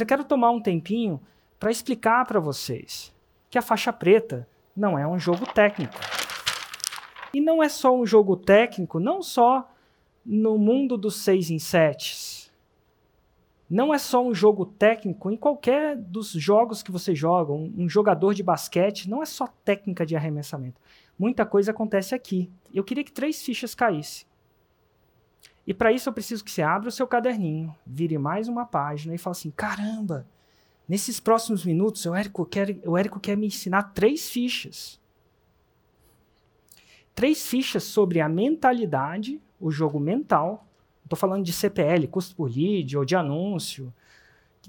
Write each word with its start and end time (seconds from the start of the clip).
Eu 0.00 0.06
quero 0.06 0.22
tomar 0.22 0.52
um 0.52 0.60
tempinho 0.60 1.20
para 1.58 1.72
explicar 1.72 2.24
para 2.24 2.38
vocês 2.38 3.12
que 3.50 3.58
a 3.58 3.62
faixa 3.62 3.92
preta 3.92 4.48
não 4.76 4.96
é 4.96 5.04
um 5.04 5.18
jogo 5.18 5.44
técnico. 5.52 5.92
E 7.34 7.40
não 7.40 7.60
é 7.60 7.68
só 7.68 7.92
um 7.92 8.06
jogo 8.06 8.36
técnico, 8.36 9.00
não 9.00 9.20
só 9.20 9.68
no 10.24 10.56
mundo 10.56 10.96
dos 10.96 11.16
6 11.16 11.50
em 11.50 11.58
7. 11.58 12.48
Não 13.68 13.92
é 13.92 13.98
só 13.98 14.24
um 14.24 14.32
jogo 14.32 14.66
técnico 14.66 15.32
em 15.32 15.36
qualquer 15.36 15.96
dos 15.96 16.30
jogos 16.30 16.80
que 16.80 16.92
você 16.92 17.12
joga. 17.12 17.52
Um, 17.52 17.74
um 17.78 17.88
jogador 17.88 18.34
de 18.34 18.44
basquete 18.44 19.10
não 19.10 19.20
é 19.20 19.26
só 19.26 19.48
técnica 19.64 20.06
de 20.06 20.14
arremessamento. 20.14 20.80
Muita 21.18 21.44
coisa 21.44 21.72
acontece 21.72 22.14
aqui. 22.14 22.48
Eu 22.72 22.84
queria 22.84 23.02
que 23.02 23.10
três 23.10 23.42
fichas 23.42 23.74
caíssem. 23.74 24.28
E 25.68 25.74
para 25.74 25.92
isso 25.92 26.08
eu 26.08 26.14
preciso 26.14 26.42
que 26.42 26.50
você 26.50 26.62
abra 26.62 26.88
o 26.88 26.90
seu 26.90 27.06
caderninho, 27.06 27.76
vire 27.86 28.16
mais 28.16 28.48
uma 28.48 28.64
página 28.64 29.14
e 29.14 29.18
fale 29.18 29.32
assim: 29.32 29.50
caramba, 29.50 30.26
nesses 30.88 31.20
próximos 31.20 31.62
minutos 31.62 32.06
o 32.06 32.14
Érico 32.14 32.46
quer, 32.46 32.78
o 32.86 32.96
Érico 32.96 33.20
quer 33.20 33.36
me 33.36 33.48
ensinar 33.48 33.92
três 33.92 34.30
fichas. 34.30 34.98
Três 37.14 37.46
fichas 37.46 37.84
sobre 37.84 38.18
a 38.18 38.30
mentalidade, 38.30 39.42
o 39.60 39.70
jogo 39.70 40.00
mental. 40.00 40.66
Estou 41.04 41.18
falando 41.18 41.44
de 41.44 41.52
CPL, 41.52 42.06
custo 42.06 42.34
por 42.34 42.50
lead, 42.50 42.96
ou 42.96 43.04
de 43.04 43.14
anúncio. 43.14 43.92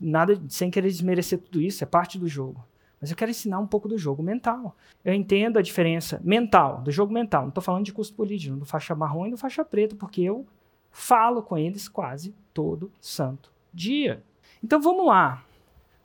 Nada 0.02 0.38
sem 0.50 0.70
querer 0.70 0.90
desmerecer 0.90 1.40
tudo 1.40 1.62
isso, 1.62 1.82
é 1.82 1.88
parte 1.88 2.20
do 2.20 2.28
jogo. 2.28 2.62
Mas 3.00 3.10
eu 3.10 3.16
quero 3.16 3.32
ensinar 3.32 3.60
um 3.60 3.68
pouco 3.68 3.88
do 3.88 3.98
jogo 3.98 4.22
mental. 4.22 4.76
Eu 5.06 5.14
entendo 5.14 5.58
a 5.58 5.62
diferença 5.62 6.20
mental, 6.26 6.82
do 6.82 6.92
jogo 6.92 7.14
mental. 7.14 7.44
Não 7.44 7.50
estou 7.50 7.64
falando 7.64 7.86
de 7.86 7.94
custo 7.94 8.14
por 8.16 8.28
lead, 8.28 8.52
do 8.52 8.66
faixa 8.66 8.94
marrom 8.94 9.28
e 9.28 9.32
do 9.32 9.38
faixa 9.38 9.64
preta, 9.64 9.96
porque 9.96 10.22
eu 10.22 10.46
falo 10.92 11.42
com 11.42 11.58
eles 11.58 11.88
quase 11.88 12.36
todo 12.54 12.92
santo 13.00 13.52
dia. 13.74 14.24
Então 14.64 14.82
vamos 14.82 15.06
lá. 15.06 15.44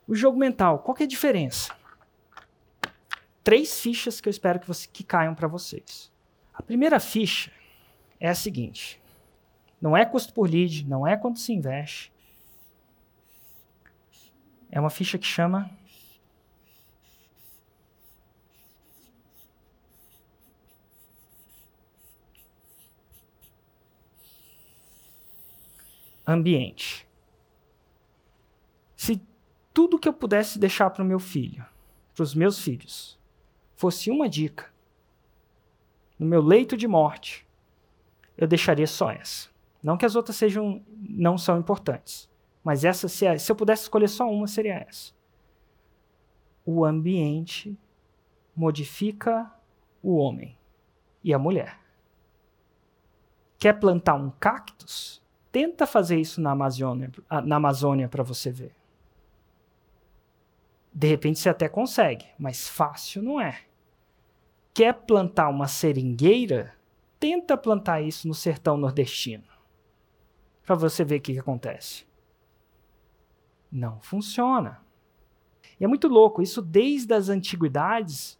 O 0.07 0.15
jogo 0.15 0.37
mental, 0.37 0.79
qual 0.79 0.95
é 0.99 1.03
a 1.03 1.07
diferença? 1.07 1.75
Três 3.43 3.79
fichas 3.79 4.21
que 4.21 4.27
eu 4.27 4.31
espero 4.31 4.59
que, 4.59 4.67
você, 4.67 4.87
que 4.87 5.03
caiam 5.03 5.35
para 5.35 5.47
vocês. 5.47 6.11
A 6.53 6.61
primeira 6.61 6.99
ficha 6.99 7.51
é 8.19 8.29
a 8.29 8.35
seguinte: 8.35 9.01
não 9.81 9.95
é 9.95 10.05
custo 10.05 10.33
por 10.33 10.49
lead, 10.49 10.87
não 10.87 11.05
é 11.05 11.17
quanto 11.17 11.39
se 11.39 11.53
investe. 11.53 12.11
É 14.71 14.79
uma 14.79 14.89
ficha 14.89 15.17
que 15.17 15.25
chama 15.25 15.69
ambiente. 26.35 27.07
Se 28.95 29.21
tudo 29.73 29.99
que 29.99 30.07
eu 30.07 30.13
pudesse 30.13 30.59
deixar 30.59 30.89
para 30.89 31.03
o 31.03 31.07
meu 31.07 31.19
filho, 31.19 31.65
para 32.13 32.23
os 32.23 32.33
meus 32.35 32.59
filhos, 32.59 33.19
fosse 33.75 34.09
uma 34.09 34.29
dica, 34.29 34.71
no 36.17 36.25
meu 36.25 36.41
leito 36.41 36.77
de 36.77 36.87
morte, 36.87 37.45
eu 38.37 38.47
deixaria 38.47 38.87
só 38.87 39.11
essa. 39.11 39.49
Não 39.83 39.97
que 39.97 40.05
as 40.05 40.15
outras 40.15 40.35
sejam, 40.35 40.83
não 40.97 41.37
são 41.37 41.59
importantes, 41.59 42.29
mas 42.63 42.83
essa, 42.83 43.07
se, 43.07 43.37
se 43.37 43.51
eu 43.51 43.55
pudesse 43.55 43.83
escolher 43.83 44.07
só 44.07 44.29
uma, 44.29 44.47
seria 44.47 44.85
essa. 44.87 45.13
O 46.65 46.83
ambiente 46.83 47.77
modifica 48.55 49.51
o 50.01 50.15
homem 50.15 50.57
e 51.23 51.33
a 51.33 51.39
mulher. 51.39 51.79
Quer 53.59 53.73
plantar 53.79 54.15
um 54.15 54.29
cactus? 54.31 55.21
Tenta 55.55 55.87
fazer 55.87 56.19
isso 56.19 56.41
na 56.41 56.51
Amazônia, 56.51 57.09
na 57.45 57.55
Amazônia 57.55 58.09
para 58.09 58.21
você 58.21 58.51
ver. 58.51 58.75
De 60.93 61.07
repente 61.07 61.39
você 61.39 61.47
até 61.47 61.69
consegue, 61.69 62.25
mas 62.37 62.67
fácil 62.67 63.23
não 63.23 63.39
é. 63.39 63.61
Quer 64.73 64.93
plantar 64.93 65.47
uma 65.47 65.69
seringueira? 65.69 66.75
Tenta 67.17 67.55
plantar 67.55 68.01
isso 68.01 68.27
no 68.27 68.33
sertão 68.33 68.75
nordestino. 68.75 69.45
Para 70.65 70.75
você 70.75 71.05
ver 71.05 71.19
o 71.19 71.21
que, 71.21 71.31
que 71.31 71.39
acontece. 71.39 72.05
Não 73.71 74.01
funciona. 74.01 74.81
E 75.79 75.85
é 75.85 75.87
muito 75.87 76.09
louco, 76.09 76.41
isso 76.41 76.61
desde 76.61 77.13
as 77.13 77.29
antiguidades, 77.29 78.37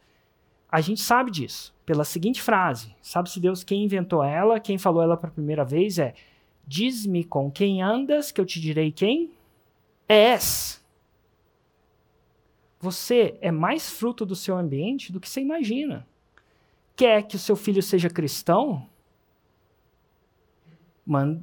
a 0.69 0.81
gente 0.81 0.99
sabe 0.99 1.31
disso. 1.31 1.73
Pela 1.85 2.03
seguinte 2.03 2.41
frase: 2.41 2.93
Sabe-se 3.01 3.39
Deus 3.39 3.63
quem 3.63 3.85
inventou 3.85 4.21
ela, 4.21 4.59
quem 4.59 4.77
falou 4.77 5.01
ela 5.01 5.15
para 5.15 5.29
a 5.29 5.33
primeira 5.33 5.63
vez 5.63 5.97
é 5.97 6.13
Diz-me 6.67 7.23
com 7.23 7.51
quem 7.51 7.81
andas, 7.81 8.31
que 8.31 8.41
eu 8.41 8.45
te 8.45 8.59
direi 8.59 8.91
quem 8.91 9.31
és. 10.07 10.83
Você 12.79 13.37
é 13.41 13.51
mais 13.51 13.89
fruto 13.89 14.25
do 14.25 14.35
seu 14.35 14.57
ambiente 14.57 15.11
do 15.11 15.19
que 15.19 15.29
você 15.29 15.41
imagina. 15.41 16.07
Quer 16.95 17.23
que 17.23 17.35
o 17.35 17.39
seu 17.39 17.55
filho 17.55 17.81
seja 17.81 18.09
cristão? 18.09 18.87
Man... 21.05 21.41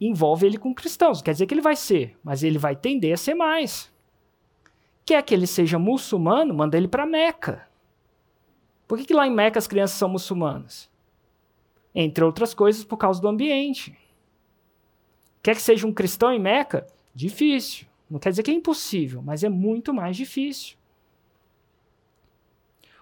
Envolve 0.00 0.46
ele 0.46 0.58
com 0.58 0.72
cristãos. 0.72 1.20
Quer 1.20 1.32
dizer 1.32 1.46
que 1.46 1.54
ele 1.54 1.60
vai 1.60 1.74
ser, 1.74 2.16
mas 2.22 2.42
ele 2.44 2.58
vai 2.58 2.76
tender 2.76 3.12
a 3.12 3.16
ser 3.16 3.34
mais. 3.34 3.92
Quer 5.04 5.22
que 5.22 5.34
ele 5.34 5.46
seja 5.46 5.78
muçulmano? 5.78 6.54
Manda 6.54 6.76
ele 6.76 6.86
para 6.86 7.06
Meca. 7.06 7.68
Por 8.86 8.96
que, 8.98 9.04
que 9.04 9.14
lá 9.14 9.26
em 9.26 9.34
Meca 9.34 9.58
as 9.58 9.66
crianças 9.66 9.98
são 9.98 10.08
muçulmanas? 10.08 10.88
Entre 12.00 12.22
outras 12.22 12.54
coisas, 12.54 12.84
por 12.84 12.96
causa 12.96 13.20
do 13.20 13.26
ambiente. 13.26 13.92
Quer 15.42 15.56
que 15.56 15.60
seja 15.60 15.84
um 15.84 15.92
cristão 15.92 16.32
em 16.32 16.38
Meca? 16.38 16.86
Difícil. 17.12 17.88
Não 18.08 18.20
quer 18.20 18.30
dizer 18.30 18.44
que 18.44 18.52
é 18.52 18.54
impossível, 18.54 19.20
mas 19.20 19.42
é 19.42 19.48
muito 19.48 19.92
mais 19.92 20.16
difícil. 20.16 20.76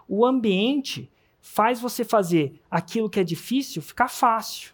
O 0.08 0.24
ambiente 0.24 1.12
faz 1.42 1.78
você 1.78 2.06
fazer 2.06 2.58
aquilo 2.70 3.10
que 3.10 3.20
é 3.20 3.22
difícil 3.22 3.82
ficar 3.82 4.08
fácil. 4.08 4.72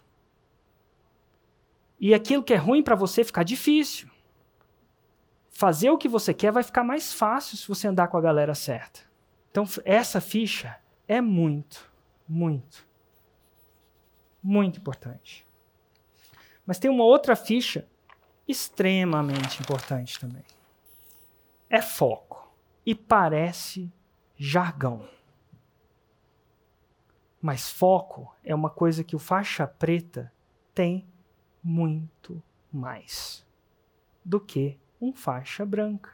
E 1.99 2.13
aquilo 2.13 2.43
que 2.43 2.53
é 2.53 2.57
ruim 2.57 2.81
para 2.81 2.95
você 2.95 3.25
ficar 3.25 3.43
difícil. 3.43 4.09
Fazer 5.49 5.89
o 5.89 5.97
que 5.97 6.07
você 6.07 6.33
quer 6.33 6.53
vai 6.53 6.63
ficar 6.63 6.85
mais 6.85 7.11
fácil 7.11 7.57
se 7.57 7.67
você 7.67 7.89
andar 7.89 8.07
com 8.07 8.15
a 8.15 8.21
galera 8.21 8.55
certa. 8.55 9.01
Então, 9.51 9.65
essa 9.83 10.21
ficha 10.21 10.79
é 11.09 11.19
muito, 11.19 11.91
muito 12.25 12.92
muito 14.43 14.79
importante. 14.79 15.47
Mas 16.65 16.79
tem 16.79 16.89
uma 16.89 17.03
outra 17.03 17.35
ficha 17.35 17.87
extremamente 18.47 19.61
importante 19.61 20.19
também. 20.19 20.43
É 21.69 21.81
foco. 21.81 22.51
E 22.85 22.93
parece 22.93 23.91
jargão. 24.35 25.07
Mas 27.41 27.69
foco 27.69 28.33
é 28.43 28.53
uma 28.53 28.69
coisa 28.69 29.03
que 29.03 29.15
o 29.15 29.19
faixa 29.19 29.65
preta 29.65 30.31
tem 30.73 31.07
muito 31.63 32.41
mais 32.71 33.45
do 34.23 34.39
que 34.39 34.77
um 34.99 35.13
faixa 35.13 35.65
branca. 35.65 36.11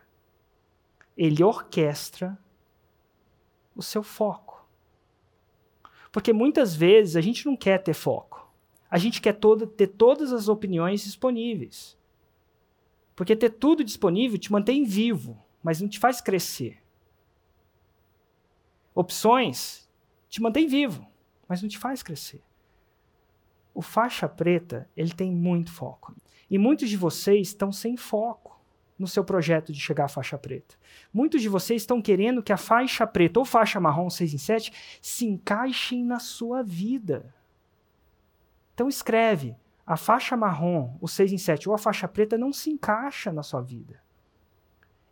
Ele 1.17 1.44
orquestra 1.44 2.38
o 3.75 3.84
seu 3.84 4.01
foco. 4.03 4.59
Porque 6.12 6.34
muitas 6.34 6.75
vezes 6.75 7.16
a 7.16 7.22
gente 7.22 7.46
não 7.46 7.56
quer 7.56 7.81
ter 7.84 7.94
foco. 7.94 8.50
A 8.90 8.97
gente 8.97 9.22
quer 9.22 9.34
todo, 9.34 9.68
ter 9.68 9.88
todas 9.88 10.34
as 10.34 10.47
opiniões 10.47 11.03
disponíveis. 11.03 11.97
Porque 13.16 13.36
ter 13.36 13.52
tudo 13.52 13.84
disponível 13.84 14.38
te 14.38 14.52
mantém 14.52 14.84
vivo, 14.84 15.38
mas 15.62 15.80
não 15.80 15.88
te 15.88 16.00
faz 16.00 16.20
crescer. 16.22 16.81
Opções 18.96 19.88
te 20.28 20.42
mantém 20.42 20.68
vivo, 20.68 21.06
mas 21.47 21.62
não 21.62 21.70
te 21.70 21.78
faz 21.78 22.02
crescer. 22.02 22.44
O 23.74 23.81
faixa 23.81 24.28
preta, 24.28 24.90
ele 24.96 25.14
tem 25.14 25.31
muito 25.31 25.72
foco. 25.72 26.16
E 26.50 26.58
muitos 26.58 26.90
de 26.90 26.97
vocês 26.97 27.50
estão 27.50 27.72
sem 27.72 27.96
foco 27.96 28.59
no 28.99 29.07
seu 29.07 29.23
projeto 29.23 29.71
de 29.71 29.79
chegar 29.79 30.05
à 30.05 30.09
faixa 30.09 30.37
preta. 30.37 30.75
Muitos 31.13 31.41
de 31.41 31.47
vocês 31.47 31.81
estão 31.81 32.01
querendo 32.01 32.43
que 32.43 32.51
a 32.51 32.57
faixa 32.57 33.07
preta 33.07 33.40
ou 33.40 33.46
faixa 33.46 33.79
marrom 33.79 34.09
6 34.09 34.34
em 34.34 34.37
7 34.37 34.99
se 35.01 35.25
encaixem 35.25 36.03
na 36.03 36.19
sua 36.19 36.61
vida. 36.61 37.34
Então 38.73 38.90
escreve, 38.90 39.55
a 39.85 39.96
faixa 39.96 40.35
marrom, 40.35 40.97
o 40.99 41.07
6 41.07 41.31
em 41.31 41.37
7 41.37 41.69
ou 41.69 41.73
a 41.73 41.78
faixa 41.78 42.07
preta 42.07 42.37
não 42.37 42.51
se 42.51 42.69
encaixa 42.69 43.31
na 43.31 43.41
sua 43.41 43.61
vida. 43.61 44.03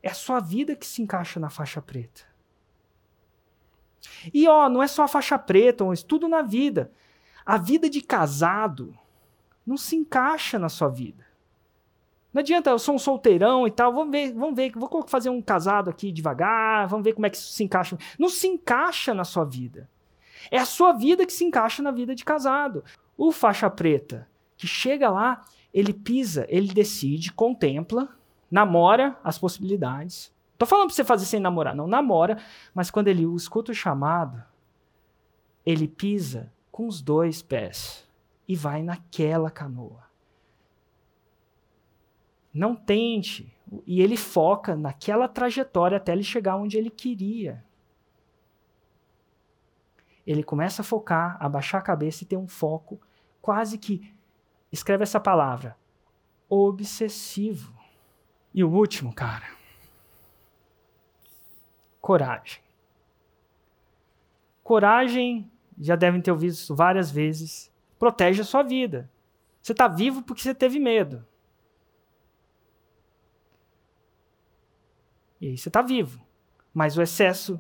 É 0.04 0.10
a 0.10 0.13
sua 0.13 0.40
vida 0.40 0.75
que 0.75 0.86
se 0.86 1.01
encaixa 1.01 1.40
na 1.40 1.50
faixa 1.50 1.81
preta. 1.81 2.24
E 4.33 4.48
ó, 4.48 4.69
não 4.69 4.83
é 4.83 4.88
só 4.88 5.04
a 5.04 5.07
faixa 5.07 5.40
preta, 5.40 5.83
um 5.83 5.94
estudo 5.94 6.28
na 6.28 6.42
vida. 6.42 6.92
A 7.45 7.57
vida 7.57 7.90
de 7.90 8.01
casado 8.01 8.98
não 9.66 9.78
se 9.78 9.95
encaixa 9.95 10.60
na 10.60 10.69
sua 10.69 10.90
vida. 10.90 11.27
Não 12.38 12.42
adianta, 12.42 12.69
eu 12.69 12.78
sou 12.78 12.94
um 12.94 13.00
solteirão 13.00 13.66
e 13.66 13.72
tal, 13.72 13.92
vamos 13.92 14.12
ver, 14.12 14.31
vamos 14.31 14.56
ver, 14.56 14.72
vou 14.75 15.04
fazer 15.07 15.31
um 15.31 15.42
casado 15.42 15.89
aqui 15.89 16.12
devagar, 16.12 16.88
vamos 16.88 17.04
ver 17.04 17.13
como 17.13 17.25
é 17.25 17.31
que 17.31 17.36
isso 17.36 17.51
se 17.51 17.63
encaixa. 17.63 17.98
Não 18.19 18.30
se 18.30 18.48
encaixa 18.48 19.12
na 19.12 19.24
sua 19.24 19.44
vida. 19.44 19.89
É 20.51 20.60
a 20.60 20.66
sua 20.66 20.94
vida 20.94 21.25
que 21.25 21.34
se 21.34 21.44
encaixa 21.44 21.81
na 21.81 21.89
vida 21.89 22.13
de 22.13 22.24
casado. 22.24 22.84
O 23.18 23.31
faixa 23.31 23.72
preta, 23.72 24.30
que 24.56 24.68
chega 24.68 25.10
lá, 25.10 25.45
ele 25.74 25.92
pisa, 25.92 26.45
ele 26.48 26.72
decide, 26.72 27.34
contempla, 27.34 28.07
namora 28.51 29.18
as 29.24 29.40
possibilidades. 29.40 30.31
Tô 30.60 30.68
falando 30.68 30.90
para 30.90 30.95
você 30.95 31.04
fazer 31.04 31.25
sem 31.25 31.40
namorar, 31.40 31.75
não 31.75 31.88
namora, 31.88 32.38
mas 32.72 32.92
quando 32.92 33.07
ele 33.07 33.24
escuta 33.36 33.72
o 33.72 33.75
chamado, 33.75 34.44
ele 35.66 35.88
pisa 35.88 36.54
com 36.72 36.86
os 36.86 37.01
dois 37.01 37.42
pés 37.42 38.07
e 38.48 38.56
vai 38.56 38.83
naquela 38.83 39.50
canoa. 39.50 40.06
Não 42.54 42.76
tente. 42.76 43.54
E 43.86 44.02
ele 44.02 44.16
foca 44.16 44.76
naquela 44.76 45.28
trajetória 45.28 45.98
até 45.98 46.12
ele 46.12 46.24
chegar 46.24 46.56
onde 46.56 46.78
ele 46.78 46.90
queria. 46.90 47.64
Ele 50.26 50.44
começa 50.44 50.82
a 50.82 50.86
focar, 50.86 51.38
abaixar 51.40 51.80
a 51.80 51.84
cabeça 51.84 52.24
e 52.24 52.28
ter 52.28 52.38
um 52.38 52.48
foco 52.48 53.00
quase 53.42 53.78
que. 53.78 54.14
Escreve 54.72 55.04
essa 55.04 55.20
palavra: 55.20 55.78
obsessivo. 56.50 57.74
E 58.54 58.64
o 58.64 58.70
último, 58.70 59.14
cara. 59.14 59.46
Coragem. 62.02 62.62
Coragem, 64.64 65.52
já 65.80 65.96
devem 65.96 66.22
ter 66.22 66.32
ouvido 66.32 66.52
isso 66.52 66.76
várias 66.76 67.10
vezes, 67.10 67.72
protege 67.98 68.42
a 68.42 68.46
sua 68.46 68.64
vida. 68.64 69.10
Você 69.62 69.72
está 69.72 69.88
vivo 69.88 70.22
porque 70.22 70.42
você 70.42 70.54
teve 70.54 70.80
medo. 70.80 71.26
E 75.39 75.48
aí 75.48 75.57
você 75.57 75.69
está 75.69 75.81
vivo. 75.81 76.25
Mas 76.74 76.98
o 76.98 77.01
excesso 77.01 77.60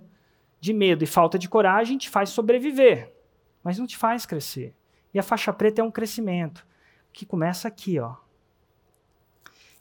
de 0.59 0.73
medo 0.73 1.03
e 1.03 1.07
falta 1.07 1.37
de 1.37 1.49
coragem 1.49 1.97
te 1.97 2.09
faz 2.09 2.29
sobreviver, 2.29 3.13
mas 3.63 3.77
não 3.77 3.85
te 3.85 3.97
faz 3.97 4.25
crescer. 4.25 4.75
E 5.13 5.19
a 5.19 5.23
faixa 5.23 5.53
preta 5.53 5.81
é 5.81 5.83
um 5.83 5.91
crescimento 5.91 6.65
que 7.13 7.25
começa 7.25 7.67
aqui, 7.67 7.99
ó. 7.99 8.15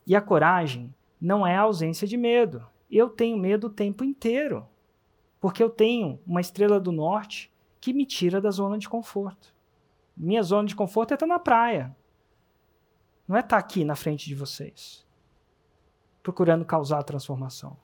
E 0.07 0.15
a 0.15 0.21
coragem 0.21 0.95
não 1.21 1.47
é 1.47 1.57
a 1.57 1.63
ausência 1.63 2.07
de 2.07 2.17
medo. 2.17 2.65
Eu 2.91 3.09
tenho 3.09 3.37
medo 3.37 3.67
o 3.67 3.71
tempo 3.71 4.05
inteiro, 4.05 4.67
porque 5.41 5.63
eu 5.63 5.69
tenho 5.69 6.21
uma 6.27 6.41
estrela 6.41 6.79
do 6.79 6.93
norte 6.93 7.53
que 7.81 7.93
me 7.93 8.07
tira 8.07 8.41
da 8.41 8.51
zona 8.51 8.79
de 8.79 8.89
conforto. 8.89 9.55
Minha 10.17 10.43
zona 10.43 10.69
de 10.69 10.77
conforto 10.77 11.11
é 11.11 11.15
estar 11.15 11.27
na 11.27 11.39
praia. 11.39 11.95
Não 13.27 13.37
é 13.37 13.41
estar 13.41 13.59
aqui 13.59 13.85
na 13.85 13.97
frente 13.97 14.27
de 14.27 14.35
vocês, 14.35 15.05
procurando 16.23 16.65
causar 16.65 17.03
transformação. 17.03 17.77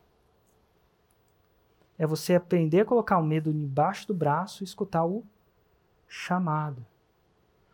É 2.03 2.07
você 2.07 2.35
aprender 2.35 2.81
a 2.81 2.85
colocar 2.85 3.17
o 3.17 3.25
medo 3.25 3.49
embaixo 3.49 4.09
do 4.09 4.13
braço 4.13 4.61
e 4.61 4.67
escutar 4.67 5.05
o 5.05 5.25
chamado. 6.09 6.85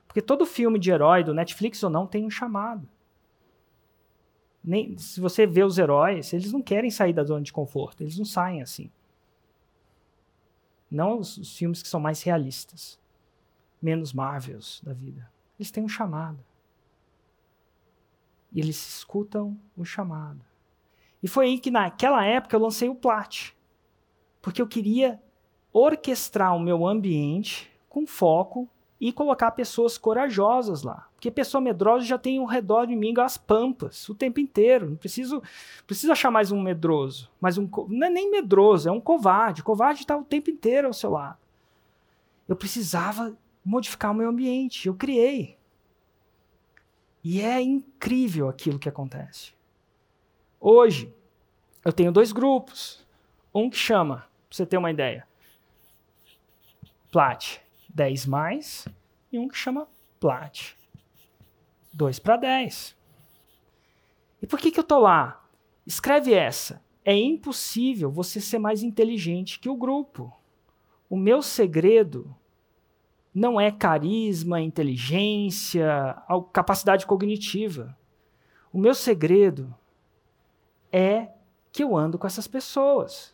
Porque 0.06 0.20
todo 0.20 0.44
filme 0.44 0.78
de 0.78 0.90
herói, 0.90 1.24
do 1.24 1.32
Netflix 1.32 1.82
ou 1.82 1.88
não, 1.88 2.06
tem 2.06 2.26
um 2.26 2.30
chamado. 2.30 2.86
Nem, 4.62 4.98
se 4.98 5.18
você 5.18 5.46
vê 5.46 5.64
os 5.64 5.78
heróis, 5.78 6.30
eles 6.34 6.52
não 6.52 6.60
querem 6.60 6.90
sair 6.90 7.14
da 7.14 7.24
zona 7.24 7.40
de 7.40 7.50
conforto, 7.50 8.02
eles 8.02 8.18
não 8.18 8.24
saem 8.26 8.60
assim. 8.60 8.90
Não 10.90 11.18
os, 11.18 11.38
os 11.38 11.56
filmes 11.56 11.82
que 11.82 11.88
são 11.88 11.98
mais 11.98 12.22
realistas, 12.22 13.00
menos 13.80 14.12
Marvels 14.12 14.82
da 14.84 14.92
vida. 14.92 15.26
Eles 15.58 15.70
têm 15.70 15.82
um 15.82 15.88
chamado. 15.88 16.44
E 18.52 18.60
eles 18.60 18.76
escutam 18.76 19.58
o 19.74 19.86
chamado. 19.86 20.44
E 21.22 21.28
foi 21.28 21.46
aí 21.46 21.58
que, 21.58 21.70
naquela 21.70 22.26
época, 22.26 22.54
eu 22.54 22.60
lancei 22.60 22.90
o 22.90 22.94
Plat. 22.94 23.56
Porque 24.48 24.62
eu 24.62 24.66
queria 24.66 25.20
orquestrar 25.70 26.56
o 26.56 26.58
meu 26.58 26.86
ambiente 26.86 27.70
com 27.86 28.06
foco 28.06 28.66
e 28.98 29.12
colocar 29.12 29.50
pessoas 29.50 29.98
corajosas 29.98 30.82
lá. 30.82 31.06
Porque 31.12 31.30
pessoa 31.30 31.60
medrosa 31.60 32.06
já 32.06 32.16
tem 32.16 32.38
ao 32.38 32.46
redor 32.46 32.86
de 32.86 32.96
mim 32.96 33.12
as 33.18 33.36
pampas 33.36 34.08
o 34.08 34.14
tempo 34.14 34.40
inteiro. 34.40 34.88
Não 34.88 34.96
preciso, 34.96 35.42
preciso 35.86 36.10
achar 36.12 36.30
mais 36.30 36.50
um 36.50 36.62
medroso. 36.62 37.30
Mas 37.38 37.58
um, 37.58 37.68
não 37.88 38.06
é 38.06 38.08
nem 38.08 38.30
medroso, 38.30 38.88
é 38.88 38.90
um 38.90 39.02
covarde. 39.02 39.60
O 39.60 39.64
covarde 39.64 40.00
está 40.00 40.16
o 40.16 40.24
tempo 40.24 40.48
inteiro 40.48 40.86
ao 40.86 40.94
seu 40.94 41.10
lado. 41.10 41.36
Eu 42.48 42.56
precisava 42.56 43.36
modificar 43.62 44.12
o 44.12 44.14
meu 44.14 44.30
ambiente. 44.30 44.88
Eu 44.88 44.94
criei. 44.94 45.58
E 47.22 47.42
é 47.42 47.60
incrível 47.60 48.48
aquilo 48.48 48.78
que 48.78 48.88
acontece. 48.88 49.52
Hoje, 50.58 51.14
eu 51.84 51.92
tenho 51.92 52.10
dois 52.10 52.32
grupos. 52.32 53.06
Um 53.54 53.68
que 53.68 53.76
chama, 53.76 54.27
para 54.48 54.56
você 54.56 54.66
ter 54.66 54.78
uma 54.78 54.90
ideia, 54.90 55.26
Plat 57.10 57.58
10 57.88 58.26
mais 58.26 58.86
e 59.32 59.38
um 59.38 59.48
que 59.48 59.56
chama 59.56 59.88
Plat. 60.20 60.74
2 61.92 62.18
para 62.18 62.36
10. 62.36 62.96
E 64.42 64.46
por 64.46 64.58
que, 64.58 64.70
que 64.70 64.78
eu 64.78 64.84
tô 64.84 64.98
lá? 65.00 65.44
Escreve 65.86 66.32
essa. 66.32 66.82
É 67.04 67.14
impossível 67.14 68.10
você 68.10 68.40
ser 68.40 68.58
mais 68.58 68.82
inteligente 68.82 69.58
que 69.58 69.68
o 69.68 69.76
grupo. 69.76 70.32
O 71.08 71.16
meu 71.16 71.42
segredo 71.42 72.36
não 73.34 73.60
é 73.60 73.70
carisma, 73.70 74.60
inteligência, 74.60 76.16
capacidade 76.52 77.06
cognitiva. 77.06 77.96
O 78.72 78.78
meu 78.78 78.94
segredo 78.94 79.74
é 80.92 81.28
que 81.72 81.82
eu 81.82 81.96
ando 81.96 82.18
com 82.18 82.26
essas 82.26 82.46
pessoas. 82.46 83.32